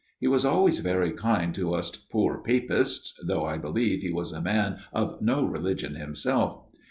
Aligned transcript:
He 0.19 0.27
was 0.27 0.45
always 0.47 0.79
very 0.79 1.11
kind 1.11 1.53
to 1.53 1.75
us 1.75 1.91
poor 1.95 2.39
Papists, 2.39 3.13
though 3.23 3.45
I 3.45 3.59
believe 3.59 4.01
he 4.01 4.09
was 4.11 4.31
a 4.31 4.41
man 4.41 4.79
of 4.91 5.21
no 5.21 5.45
religion 5.45 5.93
himself. 5.93 6.63